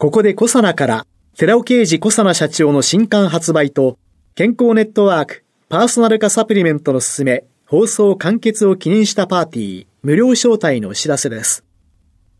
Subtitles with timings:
[0.00, 3.98] ここでコサナから寺尾啓二コサナ社長の新刊発売と
[4.34, 11.66] 健康ネットワークパーソナル化サプリメントのすすめ放送完結を記念したパーティー無料招待のお知らせです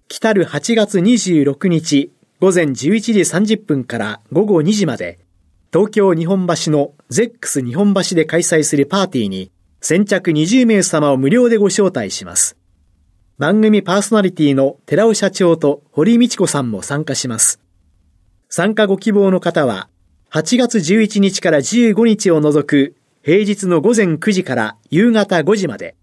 [0.08, 2.10] 来たる8月26日
[2.40, 5.18] 午前11時30分から午後2時まで
[5.70, 9.52] 東京日本橋のゼックス日本橋で開催するパーティーに
[9.82, 12.56] 先着20名様を無料でご招待します。
[13.40, 17.58] 番組パーソナリティの寺尾社長と堀道子さんも参加します。
[18.50, 19.88] 参加ご希望の方は
[20.30, 25.96] 8月11日から15日を除く平日の午前9時から夕方5時まで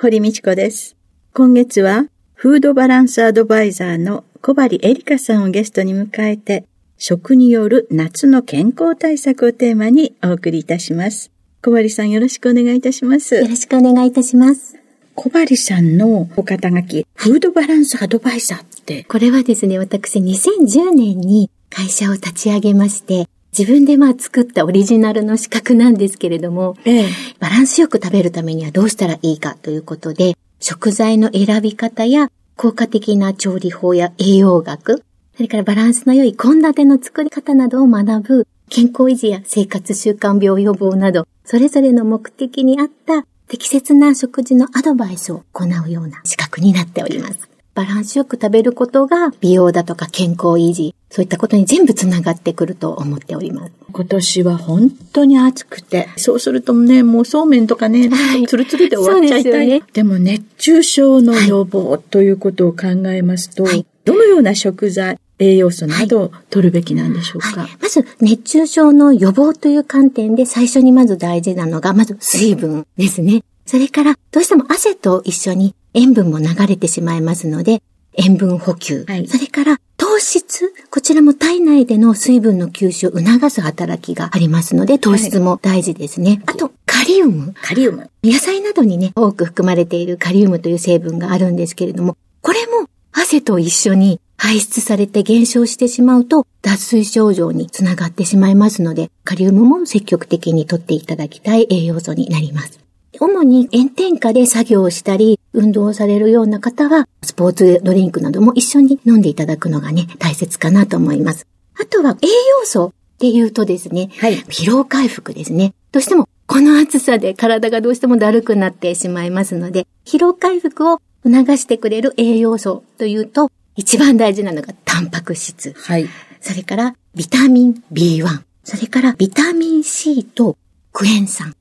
[0.00, 0.96] 堀道子です。
[1.34, 6.67] 今月はフードバランスアドバイザーの小針エリカさんをゲストに迎えて、
[7.00, 11.30] 食による夏の健康対策をテーマにお送りいたします。
[11.62, 13.36] 小針さんよろしくお願いいたします。
[13.36, 14.76] よろしくお願いいたします。
[15.14, 19.04] 小針さんのお肩書き、フードバランスアドバイザーって。
[19.04, 27.08] これはですね、私2010年に会社を立ち上げまして、自分でまあ作ったオリジナルの資格なんですけれども、ええ、
[27.38, 35.04] バランスよく食べるためにはどうしたらいいかということで、食材の選び方や効果的な調理法や栄養学、
[35.38, 47.38] それからバランスの良い献立の作り方などを学ぶ健康維持や生活習慣病予防など、それぞれの目的に合った適切な食事のアドバイスを行うような資格になっております。
[47.76, 53.72] バランスよく食べることが美容だとか健康維持、そういったことに全部つながってくると思っております。
[53.92, 59.66] 今年は本当に暑くて、そうするとね、もうそうめんとかね、はい、ツルツルで終わっちゃいたい。
[59.68, 73.42] でね、でも熱中症の予防ということを考えますと、はい、どのような食材、栄養素などを取るべきなんでしょうか、はい、まず、熱中症の予防という観点で最初にまず大事なのが、まず水分ですね。
[73.66, 77.82] それから、どうしても汗と一緒に塩分も流れてしまいますので、
[78.14, 79.04] 塩分補給。
[79.06, 80.72] はい、それから、糖質。
[80.90, 86.30] こちらも体内での水分の吸収を促す働きがありますので、糖質も大事ですね。
[86.30, 87.54] はい、あと、カリウム。
[87.62, 88.10] カリウム。
[88.24, 102.78] 野菜などにね、多く含まれているカリウムという成分があるんですけれども、これも汗と一緒に排出されて減少してしまうと、脱水症状につながってしまいますので、カリウムも積極的にとっていただきたい栄養素になります。
[103.20, 111.46] 主に炎天下で作業をしたり、運動をされるような方は、スポーツドリンクなども一緒に飲んでいただくのがね、大切かなと思います。
[111.80, 115.74] あとは栄養素っていうとですね、はい、疲労回復ですね。
[115.90, 125.72] どうしてもこの暑さで体がどうしてもだるくなってしまいますので、疲労回復を促してくれる栄養素というと、一番大事なのがタンパク質。
[125.72, 126.08] はい。
[126.40, 128.42] それからビタミン B1。
[128.64, 130.56] それからビタミン C と
[130.92, 131.54] クエン酸。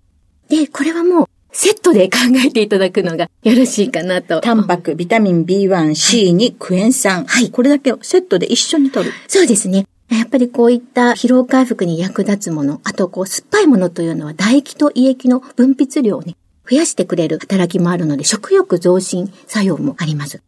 [0.50, 4.42] で、これはもうセットで考えていただくのがよろしいかなと。
[4.42, 7.26] タンパク、ビタミン B1、C にクエン酸。
[7.26, 7.52] はい。
[7.52, 9.14] これだけをセットで一緒に取る。
[9.28, 9.86] そうですね。
[10.10, 16.36] やっぱりこういった疲労回復に役立つもの、あとこう酸っぱいものというのは唾液と胃液の分泌量をね、
[16.70, 20.42] 増やしてくれる働きもあるので、食欲増進作用もあります。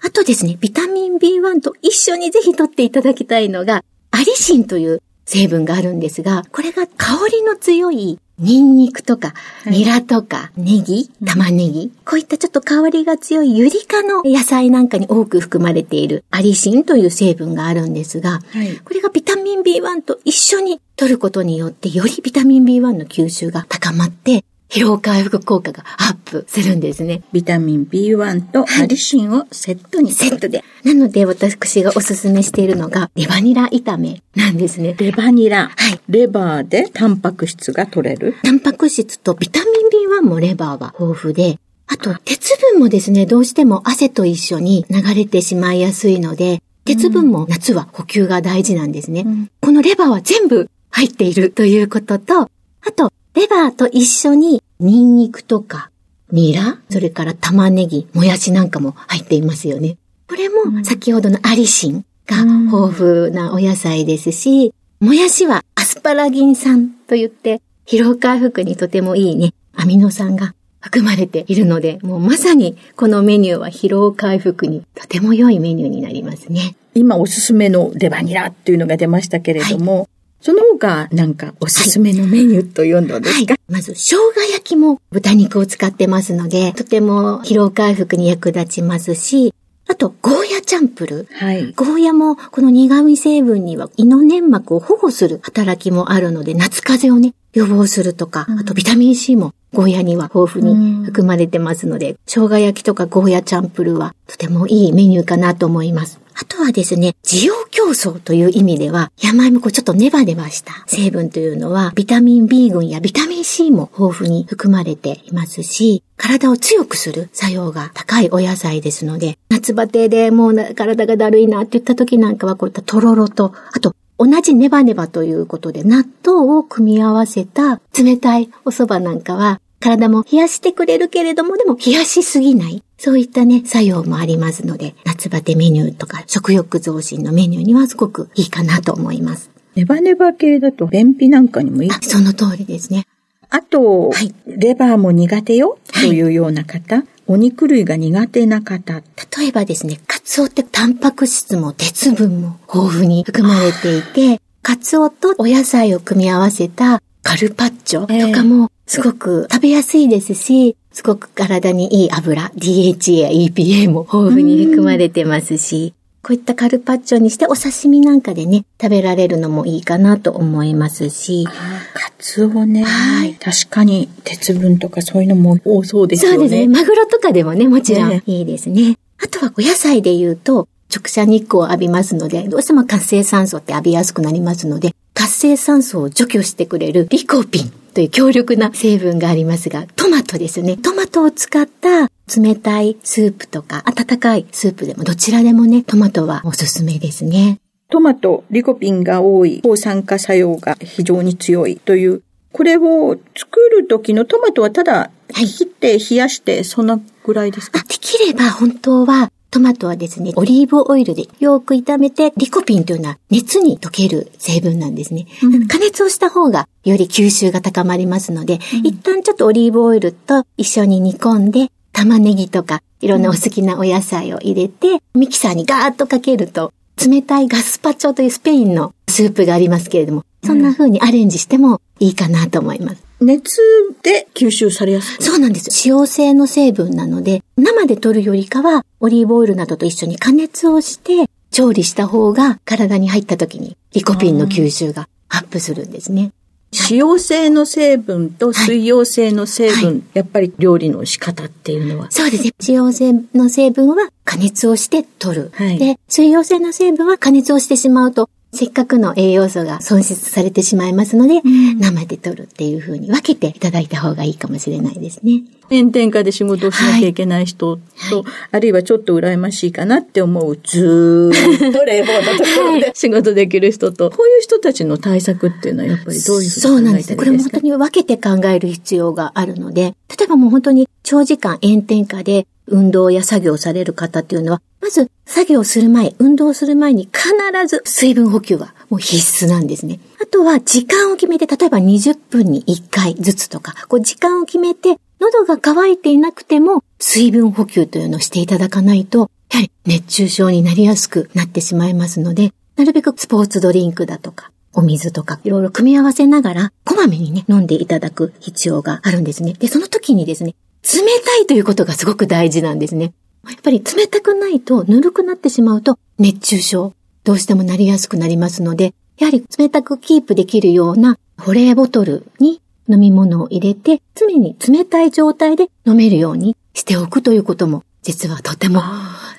[0.00, 9.34] あとですね、ビタミン B1 と一緒にぜひ取っていただきたいのが、アリシンという成分があるんですが、これが香りの強いニンニクとか、
[9.66, 27.22] ニラとか、ネギ、玉ねぎ、こういったちょっと香りが強いユリ科の野菜なんかに多く含まれているアリシンという成分があるんですが、はい、これがビタミン B1 と一緒に摂ることによって、よりビタミン B1 の吸収が高まって、疲労回復効果がアップするんですね。
[27.32, 30.62] ビタミン B1 とアリシンをセットにセットで。
[30.84, 34.94] なので私がおすすめしているのがレバニラ炒めなんですね。
[34.98, 35.70] レバニラ。
[35.74, 36.00] はい。
[36.08, 38.34] レバーでタンパク質が取れる？
[38.42, 49.22] タンパク質とビタミン B1 もレバーは豊富で、あと鉄分もですね、どうしても汗と一緒に流れてしまいやすいので、鉄分も夏は補給が大事なんですね。
[49.26, 55.92] うんこのレバーは全部入っているということと、あと、レバーと一緒にニンニクとか、
[56.32, 59.96] ニラ、それから玉ねぎ、もやしなんかも入っていますよね。
[60.28, 76.74] これも先ほどのアリシンが豊富なお野菜ですし、もやしはアスパラギン酸といって、疲労回復にとてもいいね、アミノ酸が含まれているので、もうまさにこのメニューは疲労回復にとても良いメニューになりますね。
[76.92, 80.08] 今おすすめのレバニラっていうのが出ましたけれども、
[80.40, 89.52] その他なんかおすすめのメニューというのですか、まず、生姜焼きも豚肉を使ってますので、とても疲労回復に役立ちますし、
[89.90, 91.34] あと、ゴーヤチャンプルー。
[91.34, 91.72] はい。
[91.72, 106.20] ゴーヤもこの苦味成分には胃の粘膜を保護する働きもあるので、夏風邪をね、予防するとか、あとビタミン C もゴーヤには豊富に含まれてますので、生姜焼きとかゴーヤチャンプルーはとてもいいメニューかなと思います。
[106.40, 110.72] あとはですね、滋養競争という意味では、山芋こうちょっとネバネバした。
[110.86, 132.82] 成分というのは、ビタミン B 群やビタミン C も豊富に含まれていますし、体を強くする作用が高いお野菜ですので、夏バテでもう体がだるいなって言った時なんかはこういったとろろと、あと同じネバネバということで納豆を組み合わせた冷たいお蕎麦なんかは体も冷やしてくれるけれどもでも冷やしすぎない。
[132.98, 139.50] そういったね、作用もありますので、夏バテメニューとか食欲増進のメニューにはすごくいいかなと思います。
[139.76, 141.98] ネバネバ系だと便秘なんかにもいいあ。
[142.02, 143.06] その通りですね。
[143.50, 149.02] あと、はいレバーも苦手よというような方、お肉類が苦手な方、
[149.38, 171.46] 例えばですね、カツオってタンパク質も鉄分も豊富に含まれていて、カツオとお野菜を組み合わせたカルパッチョとかもすごく食べやすいですし、すごく体にいい油、DHA や EPA も豊富に含まれてますし、こういったカルパッチョにしてお刺身なんかでね、食べられるのもいいかなと思いますし、
[171.94, 172.82] カツオね。
[172.82, 176.36] はい確かに鉄分とかそういうのも多そうですよね。
[176.38, 176.68] そうですね。
[176.68, 178.96] マグロとかでもね、もちろんねいいですね。
[179.22, 190.76] あとはお野菜で言うと、直射日光を浴びますので、どうしても活性酸素って浴びやすくなりますので、活性酸素を除去してくれるリコピンという強力な成分がありますが、トマトですね。
[190.76, 192.08] トマトを使った
[192.40, 197.58] 冷たいスープとか、温かいスープでもどちらでもね、トマトはおすすめですね。
[197.90, 207.80] トマト、リコピンが多い、抗酸化作用が非常に強いという、これを作る時のトマトはただ、切って冷やして、そんなぐらいですか？
[207.80, 215.26] あできれば本当はトマトはですね、オリーブオイルでよく炒めて、リコピンというのは熱に溶ける成分なんですね。
[215.68, 226.72] 加熱をした方がより吸収が高まりますので、一旦ちょっとオリーブオイルと一緒に煮込んで、玉ねぎとかいろんなお好きなお野菜を入れて、ミキサーにガーッとかけると、
[227.02, 233.07] 冷たいガスパチョというスペインのスープがありますけれども、そんな風にアレンジしてもいいかなと思います。
[233.20, 233.60] 熱
[234.02, 235.22] で吸収されやすい。
[235.22, 235.70] そうなんです。
[235.70, 246.32] 使用性の成分なので、生で取るよりかは、オリーブオイルなどと一緒に加熱をして、調理した方が体に入った時にリコピンの吸収がアップするんですね。
[246.70, 252.10] 使用性の成分と水溶性の成分、やっぱり料理の仕方っていうのは。
[252.10, 252.50] そうですね。
[252.60, 255.50] 使用性の成分は加熱をして取る。
[255.54, 261.42] はいで、水溶性の成分は加熱をしてしまうと、せっかくの栄養素が損失されてしまいますので、
[261.78, 265.42] 生で取るっていう風に分けていただいた方がいいかもしれないですね。
[265.70, 277.10] 炎天下で仕事をしなきゃいけない人と、あるいはちょっと羨ましいかなって思う、ずーっと冷房のところで仕事できる人と、こういう人たちの対策っていうのはやっぱりどういうふうそうなんです。
[277.12, 287.30] に考えたこれも本らいいですか当に分けて考える必要があるので、例えばもう本当に長時間炎天下で運動や作業される方っていうのは、まず作業する前、運動する前に必
[287.66, 290.00] ず水分補給はもう必須なんですね。
[290.22, 309.54] あとは時間を決めて、例えば20分に1回ずつとか、こう時間を決めて、喉が渇いていなくても水分補給というのをしていただかないと、やはり熱中症になりやすくなってしまいますので、なるべくスポーツドリンクだとか、お水とかいろいろ組み合わせながら、こまめにね、飲んでいただく必要があるんですね。
[309.54, 313.12] で、その時にですね、冷たいということがすごく大事なんですね。
[313.48, 316.92] やっぱり冷たくないと、ぬるくなってしまうと、熱中症、
[317.24, 328.82] どうしてもなりやすくなりますので、やはり冷たくキープできるような保冷ボトルに飲み物を入れて、常に冷たい状態で飲めるようにしておくということも、実はとても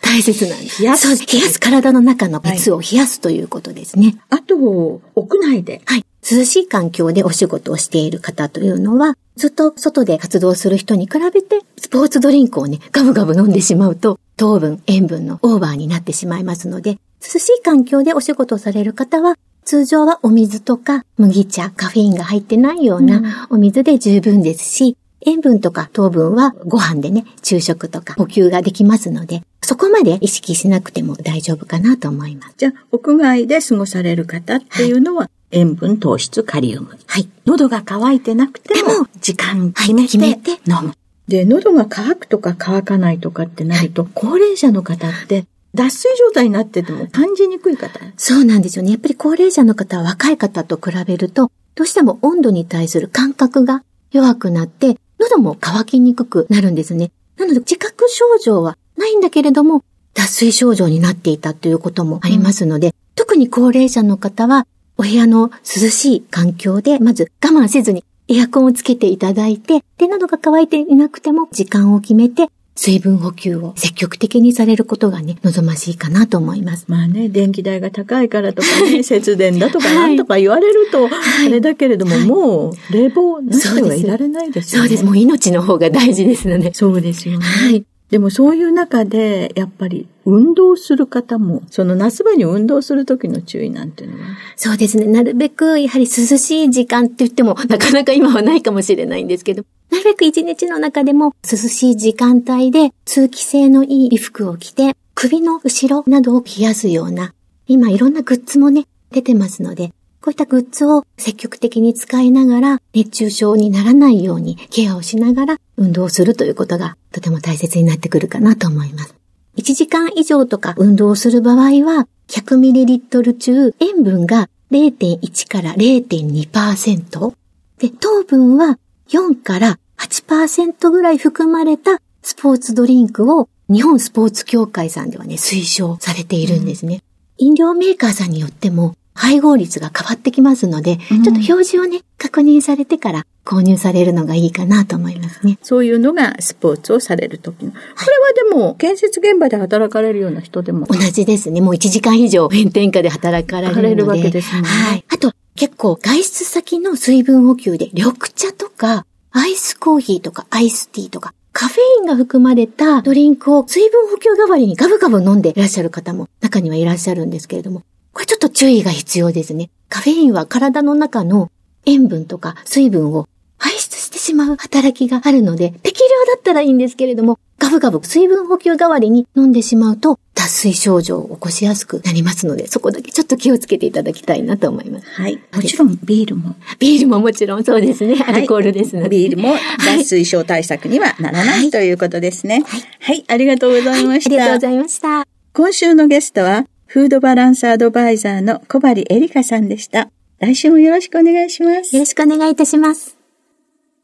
[0.01, 0.81] 大切なんです。
[0.81, 4.17] 冷やすそう冷やす体の中の熱を冷やすということですね。
[4.29, 5.81] あと、屋内で。
[5.85, 6.05] はい。
[6.23, 32.55] 涼しい環境でお仕事をしている方というのは、ずっと外で活動する人に比べて、スポーツドリンクをね、ガブガブ飲んでしまうと、糖分、塩分のオーバーになってしまいますので、涼しい環境でお仕事をされる方は、通常はお水とか麦茶、カフェインが入ってないようなお水で十分ですし、塩分とか糖分はご飯でね、昼食とか補給ができますので、そこまで意識しなくても大丈夫かなと思います。
[32.57, 36.97] じゃあ、屋外で過ごされる方っていうのは、塩分、糖質、カリウム。
[37.07, 37.27] はい。
[37.45, 40.93] 喉が渇いてなくても時間決めて,、決めて飲む。
[41.27, 45.45] で、喉が渇くとか渇かないとかってなると、高齢者の方って、
[45.75, 47.99] 脱水状態になってても感じにくい方？
[48.17, 48.89] そうなんですよね。
[48.89, 57.11] やっぱり高齢者の方は若い方と比べると、どうしても温度に対する感覚が弱くなって、喉も渇きにくくなるんですね。
[57.37, 59.83] なので、自覚症状はないんだけれども、
[60.13, 64.65] 脱水症状になっていたということもありますので、特に高齢者の方は、
[64.97, 72.49] お部屋の涼しい環境で、まず我慢せずにエアコンをつけていただいて、で、喉が渇いていなくても時間を決めて、
[72.81, 76.85] 水分補給を積極的にされることがね、望ましいかなと思います。
[76.87, 81.11] まあね、電気代が高いからとかね、節電だとかはいなんとか言われると、い
[81.47, 84.87] あれだけれども、はいもう冷房なしではいられないですよね。
[84.87, 85.03] そうです。
[85.03, 86.73] もう命の方が大事ですので。
[86.73, 87.45] そうですよね。
[87.45, 87.85] はい。
[88.09, 95.05] でもそういう中で、やっぱり運動する方も、その夏場に運動する時の注意なんていうのは、そうですね。
[95.05, 107.33] なるべく、やはり涼しい時間って言っても、なかなか今はないかもしれないんですけど、なるべく一日の中でも涼しい時間帯で通気性のいい衣服を着て、首の後ろなどを冷やすような、
[107.67, 119.15] 今いろんなグッズもね、出てますので、こういったグッズを積極的に使いながら、熱中症にならないようにケアをしながら運動するということがとても大切になってくるかなと思います。
[119.57, 127.33] 1時間以上とか運動する場合は、100ml 中塩分が0.1から0.2%
[127.79, 137.01] で、糖分は4から8%ぐらい含まれたスポーツドリンクを日本スポーツ協会さんではね、推奨されているんですね。
[137.37, 145.59] 飲料メーカーさんによっても配合率が変わってきますので、うんちょっと表示をね、確認されてから購入されるのがいいかなと思いますね。
[145.61, 147.71] そういうのがスポーツをされる時の。
[147.71, 151.59] これはでも、建設現場で働かれるような人でも同じですね。
[151.59, 153.89] もう1時間以上炎天下で働かれるので。
[153.89, 155.03] 働れるわけですねはい。
[155.09, 169.69] あと、結構外出先の水分補給で緑茶とか、アイスコーヒーとかアイスティーとか、カフェインが含まれたドリンクを水分補給代わりにガブガブ飲んでいらっしゃる方も中にはいらっしゃるんですけれども、これちょっと注意が必要ですね。
[169.89, 171.51] カフェインは体の中の
[171.85, 185.05] 塩分とか水分を排出してしまう働きがあるので、適量だったらいいんですけれども、ガブガブ水分補給代わりに飲んでしまうと、脱水症状を起こしやすくなりますので、そこだけちょっと気をつけていただきたいなと思います。
[185.07, 185.41] はい。
[185.53, 186.55] もちろんビールも。
[186.79, 188.23] ビールももちろんそうですね。
[188.25, 189.09] アルコールですので。
[189.09, 189.53] ビールも
[189.85, 192.63] 脱水症対策にはならない、ということですね。
[193.01, 193.25] はい。
[193.27, 194.29] ありがとうございました。
[194.29, 195.27] ありがとうございました。
[195.51, 200.09] 今週のゲストは、フードバランスアドバイザーの小針エリカさんでした。
[200.39, 202.01] 来週もよろしくお願いしますよ。
[202.01, 203.15] ろしくお願いいたします。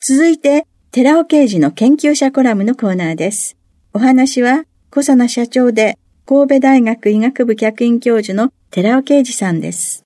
[0.07, 3.57] 続いて、寺尾刑事の研究者コラムのコーナーです。
[3.91, 10.03] お話は、小佐奈社長で、神戸大学医学部客員教授の寺尾刑事さんです。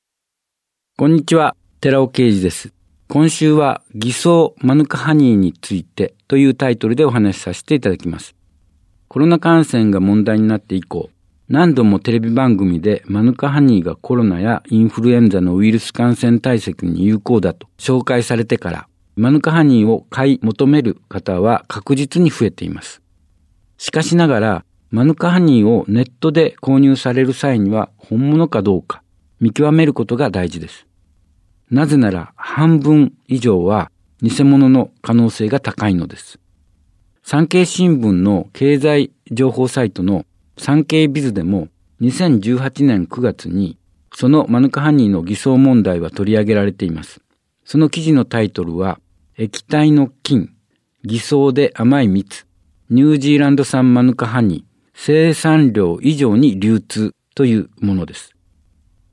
[0.98, 2.72] こんにちは、寺尾啓二です。
[3.10, 8.36] 今週は偽装マヌカハニーについてというタイトルでお話しさせていただきます。
[9.10, 11.10] コロナ感染が問題になって以降、
[11.50, 23.02] 何度もテレビ番組でマヌカハニーがコロナやインフルエンザのウイルス感染対策に有効だと紹介されてから、マヌカハニーを買い求める方は確実に増えています。
[23.80, 29.02] しかしながら、マヌカハニーをネットで購入される際には本物かどうか
[29.40, 30.86] 見極めることが大事です。
[31.72, 33.92] なぜなら半分以上は
[34.22, 36.40] 偽物の可能性が高いのです。
[37.24, 40.26] 産経新聞の経済情報サイトの
[40.60, 41.70] 産経ビズでも
[42.02, 43.78] 2018年9月に
[44.14, 47.22] そのマヌカハニーの偽装問題は取り上げられています。
[47.64, 49.00] その記事のタイトルは
[49.38, 50.54] 液体の菌、
[51.04, 52.46] 偽装で甘い蜜、
[52.90, 58.36] ニュージーランド産マヌカハニー、生産量以上に流通というものです。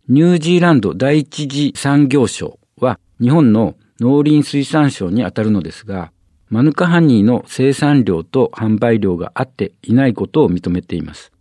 [0.08, 6.10] ニュージーランド第一次産業省は日本の農林水産省にあたるのですが、
[6.48, 11.32] マヌカハニーの生産量と販売量が合っていないことを認めています。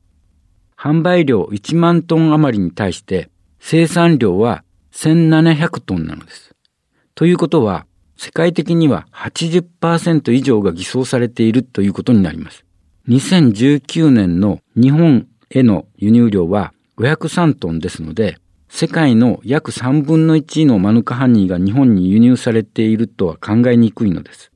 [0.86, 4.64] 販売量1万トン余りに対して生産量は
[4.94, 6.54] 1700トンなのです。
[7.16, 7.88] ということは、
[8.18, 12.66] 世界的には80%以上が偽装されているということになります。
[13.10, 18.38] 2019年の日本への輸入量は503トンですので、
[18.70, 24.52] 世界の約3分の1のマヌカハニーが日本に輸入されているとは考えにくいのです。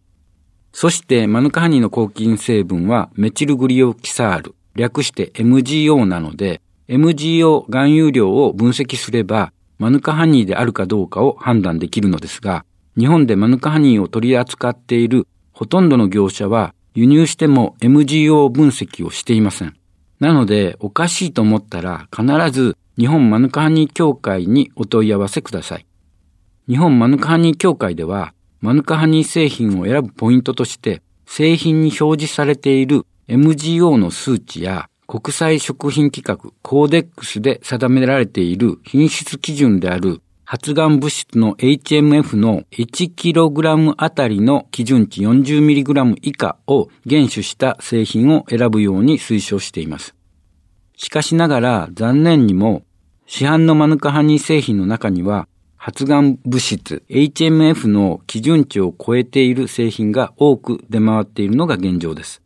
[0.74, 12.65] そしてマヌカハニーの抗菌成分はメチルグリオキサール、略して MGO なので、MGO 含有量を分析すれば、マヌカハニーであるかどうかを判断できるのですが、
[12.98, 19.75] 日本でマヌカハニーを取り扱っているほとんどの業者は輸入しても MGO 分析をしていません。
[20.19, 25.86] なので、おかしいと思ったら必ず日本マヌカハニー協会にお問い合わせください。
[26.67, 50.15] 日本マヌカハニー協会では、マヌカハニー製品を選ぶポイントとして、製品に表示されている MGO の数値や国際食品規格コーデックスで定められている品質基準である発がん物質の HMF の 1kg あたりの基準値 40mg 以下を厳守した製品を選ぶように推奨しています。
[50.98, 52.81] しかしながら残念にも
[53.27, 62.41] 市販のマヌカハニー製品の中には発がん物質 HMF の基準値を超えている製品が多く出回っているのが現状です。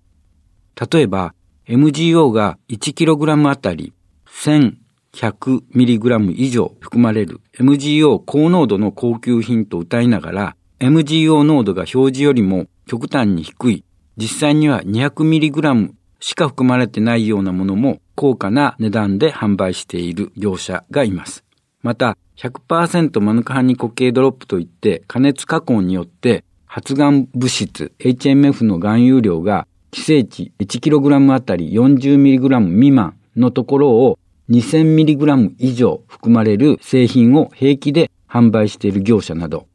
[0.80, 1.34] 例えば
[1.68, 3.94] MGO が 1kg あたり
[4.27, 13.86] 1100mg 以上含まれる MGO 高濃度の高級品と歌いながら MGO 濃度が表示よりも極端に低い
[14.18, 21.44] 実際には 200mg しか含まれてないようなものも高価な値段で販売している業者がいます。
[21.82, 34.18] また100%マヌカハニ固形ドロップといって加熱加工によって発がん物質 HMF の含有量が規制値 1kg あたり 40mg 未満のところを
[34.50, 39.68] 2000mg 以上含まれる製品を平気で販売している業者など、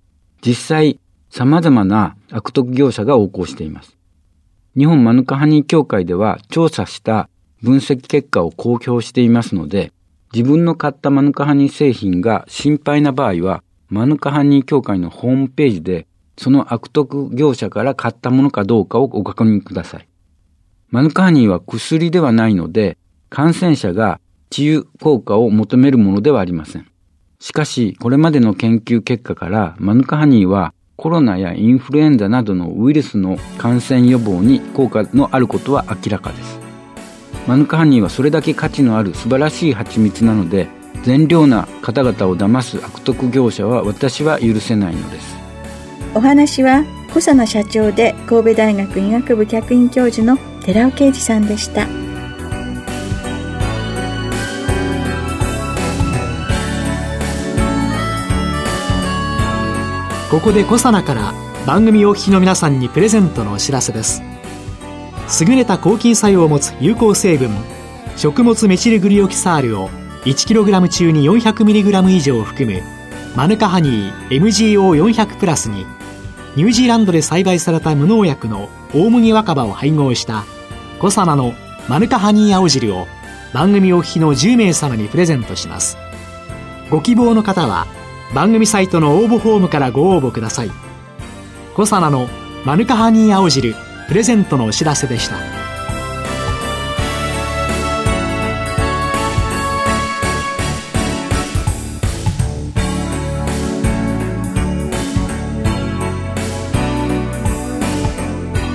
[0.45, 3.97] 実際様々な悪徳業者が横行しています。
[4.77, 7.29] 日本マヌカハニー協会では調査した
[7.63, 9.93] 分析結果を公表していますので、
[10.33, 20.09] 自分の買ったマヌカハニー製品が心配な場合は、マヌカハニー協会のホームページでその悪徳業者から買ったものかどうかをご確認ください。
[20.90, 22.96] マヌカハニーは薬ではないので、
[23.29, 26.87] 感染者が治癒効果を求めるものではありません。
[27.40, 36.59] しかし、これまでの研究結果から、マヌカハニーはコロナやインフルエンザなどのウイルスの感染予防に効果のあることは明らかです。
[37.46, 40.68] マヌカハニーはそれだけ価値のある素晴らしい蜂蜜なので、
[41.05, 45.37] 善良な方々を騙す悪徳業者は私は許せないのです。
[46.14, 51.87] お話は小佐野社長で神戸大学医学部客員教授の寺尾啓二さんでした。
[60.31, 61.33] ここで小佐奈から
[61.66, 64.22] 番組お聞きの皆さんにプレゼントのお知らせです。
[65.40, 67.48] 優れた抗菌作用を持つ有効成分
[68.18, 69.88] 食物メチルグリオキサールを
[70.26, 72.83] 1kg 中に 400mg 以上含む
[73.35, 75.87] マヌカハニー MGO400 プラスに
[76.57, 80.44] ニュージーランドで栽培された無農薬の大麦若葉を配合した
[81.01, 81.55] コサナの
[81.89, 83.07] マヌカハニー青汁を
[83.55, 85.97] 番組お聞きの10名様にプレゼントします。
[86.91, 87.87] ご希望の方は
[88.35, 90.71] 番組サイトの応募フォームからご応募ください。
[91.75, 92.29] コサナの
[92.65, 93.75] マヌカハニー青汁
[94.09, 95.58] プレゼントのお知らせでした。